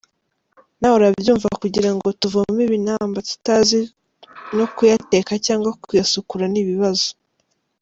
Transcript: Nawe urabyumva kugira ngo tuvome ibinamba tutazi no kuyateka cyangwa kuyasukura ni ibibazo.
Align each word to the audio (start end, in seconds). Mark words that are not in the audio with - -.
Nawe 0.79 0.95
urabyumva 0.97 1.47
kugira 1.61 1.89
ngo 1.95 2.07
tuvome 2.21 2.61
ibinamba 2.67 3.19
tutazi 3.29 3.81
no 4.57 4.65
kuyateka 4.75 5.31
cyangwa 5.45 5.69
kuyasukura 5.83 6.45
ni 6.49 6.59
ibibazo. 6.63 7.07